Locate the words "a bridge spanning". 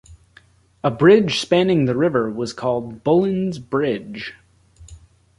0.83-1.85